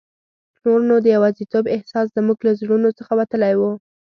[0.63, 3.71] نور نو د یوازیتوب احساس زموږ له زړونو څخه وتلی وو.